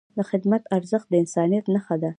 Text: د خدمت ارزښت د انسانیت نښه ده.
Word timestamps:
د 0.17 0.19
خدمت 0.29 0.63
ارزښت 0.77 1.07
د 1.09 1.13
انسانیت 1.23 1.65
نښه 1.73 1.95
ده. 2.01 2.09